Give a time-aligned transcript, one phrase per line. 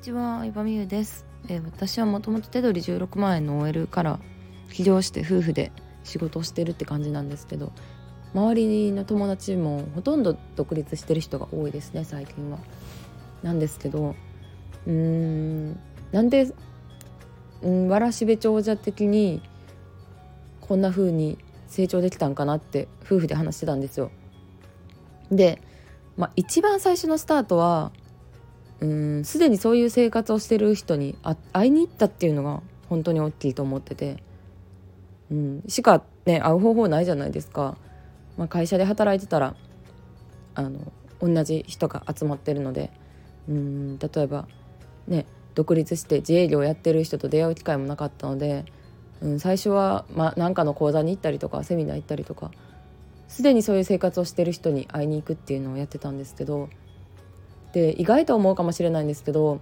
[0.00, 4.18] にちは、相葉美優です、えー私はもともと手取り16万円の OL から
[4.72, 5.72] 起業して夫婦で
[6.04, 7.70] 仕事をしてるって感じなんですけど
[8.32, 12.56] 周りの友達もほとんど独立してる人が多いですね最近は。
[13.42, 14.14] なんですけど
[14.86, 15.78] うーん
[16.12, 16.50] なんで、
[17.60, 19.42] うん、わらしべ長者的に
[20.62, 21.36] こんな風に
[21.66, 24.10] 成長できたんかなって夫婦で話してたんですよ。
[25.30, 25.60] で、
[26.16, 27.92] まあ、一番最初のスタートは
[28.80, 31.16] うんすでにそういう生活をしてる人に
[31.52, 34.22] 会いに行ったっていうのが本当に大きいと思ってて、
[35.30, 37.76] うん、しかね会う方法ないじゃないですか、
[38.38, 39.54] まあ、会社で働いてたら
[40.54, 42.90] あの同じ人が集まってるので。
[43.48, 44.46] うん例えば
[45.08, 48.64] ね独立して自営業やってる人と出会う機会もなかったので、
[49.20, 52.50] うん、最初はまあ、かの講座に行ったりとかセミナー行ったりとか。
[53.28, 56.68] すでにそういう生活をしてる人に会いに行くっていうのをやってたんですけど。
[57.72, 59.60] で意外と思うかもしれないんですけど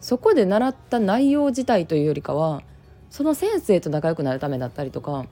[0.00, 2.62] そこで習った内容自体というよりかは
[3.10, 5.26] その先生と仲良くなるためだったりとか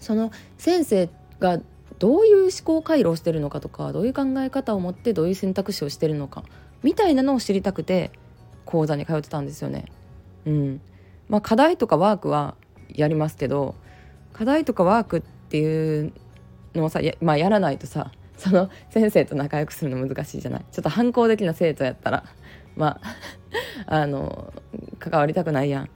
[0.00, 1.08] その先生
[1.40, 1.60] が
[1.98, 6.44] どういう思考回路をしてるのかとかどういう考え方を持ってどういう選択肢をしてるのか
[6.82, 8.10] みたいなのを知りたくて
[8.64, 9.86] 講座に通ってたんですよね。
[10.46, 10.80] うん
[11.28, 12.54] まあ、課題とかワークは
[12.88, 13.74] やりますけど
[14.32, 16.12] 課題とかワークっていう
[16.74, 20.64] のをさや,、まあ、やらないとさその先生と仲良くするの難しいじゃない？
[20.70, 22.24] ちょっと反抗的な生徒やったら
[22.76, 23.16] まあ
[24.02, 24.52] あの
[24.98, 25.90] 関わりたくないやん。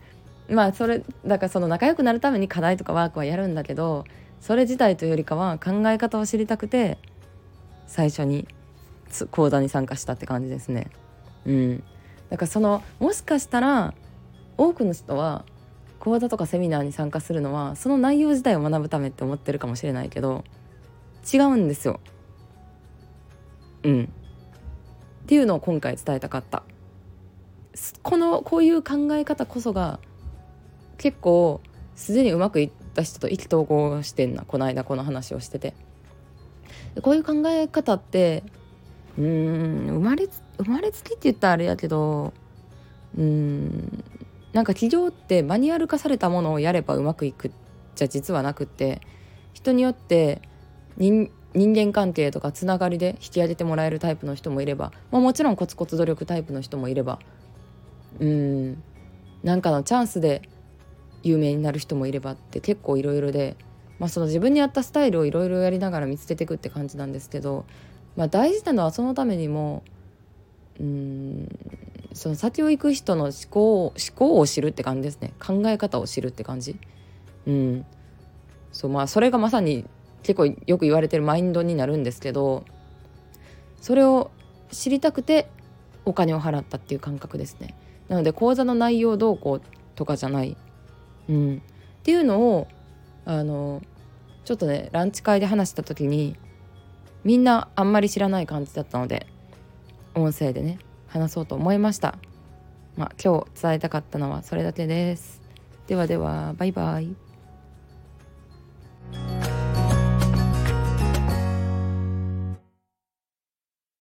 [0.48, 4.05] まあそれだからその仲良くなるために課題とかワークはやるんだけど
[4.41, 6.98] それ自体というよりかは考え方を知りたくて
[7.86, 8.48] 最初に
[9.30, 10.91] 講座に参加したって感じですね。
[11.47, 11.84] うん、
[12.30, 13.94] だからそのもしかしたら
[14.56, 15.44] 多くの人は
[16.00, 20.44] 講座とかセミナーに参加するのはその内容自体を学ぶためって思ってるかもしれないけど
[21.32, 22.00] 違うんですよ。
[23.83, 24.05] うん、
[25.23, 26.62] っていうのを今回伝えたかった。
[28.03, 30.00] このこういう考え方こそが
[30.99, 31.60] 結構
[31.94, 35.75] すでにうまくいった人と意気投合してんなこの間この話をしてて
[37.03, 38.43] こういう考え方って
[39.19, 40.28] うん生まれ
[40.59, 42.33] 生まれつきって言ったらあれやけど
[43.16, 44.04] うん
[44.53, 47.53] なんか企業ってマニュアル化されたものをやればうまくいく
[47.94, 49.00] じゃ実はなくって
[49.53, 50.43] 人によって
[50.97, 57.19] 人人間関係とかつながりで引き上げてもらえるタイプの人もいれば、まあ、もちろんコツコツ努力タイプの人もいれば
[58.21, 58.83] うん。
[59.43, 60.43] なんかのチャンスで
[61.22, 63.56] 有名になる人もいればって結構いろいろで、
[63.99, 67.65] まあ、その自分に合ったスタイルをいろいろやりながら見つけていくって感じなんですけど、
[68.16, 69.83] まあ、大事なのはそのためにも
[70.78, 71.49] うん
[72.12, 75.33] その先を行く人の思考を思考を知るって感じですね。
[75.39, 76.77] 考え方を知るって感じ。
[77.47, 77.87] うん。
[78.72, 79.84] そうまあそれがまさに
[80.22, 82.64] 結構よく言われてるマインドになるんですけど
[83.81, 84.31] それを
[84.70, 85.48] 知りたくて
[86.04, 87.75] お金を払ったっていう感覚ですね。
[88.08, 89.62] なので講座の内容どうこう
[89.94, 90.56] とかじゃない、
[91.28, 92.66] うん、っていうのを
[93.25, 93.82] あの
[94.44, 96.36] ちょっとねランチ会で話した時に
[97.22, 99.26] みんなあんまり知らない感じだったので
[100.14, 102.19] 音声でね話そうと思いました。
[102.97, 105.41] まあ、今日伝えたかったのはそれだけです。
[105.86, 107.29] ではではバイバイ。